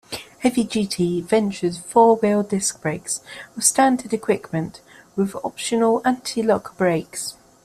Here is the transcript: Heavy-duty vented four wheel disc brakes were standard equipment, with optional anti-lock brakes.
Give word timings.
Heavy-duty 0.39 1.21
vented 1.21 1.77
four 1.77 2.15
wheel 2.15 2.41
disc 2.41 2.81
brakes 2.81 3.21
were 3.55 3.61
standard 3.61 4.11
equipment, 4.13 4.81
with 5.15 5.35
optional 5.43 6.01
anti-lock 6.03 6.75
brakes. 6.75 7.35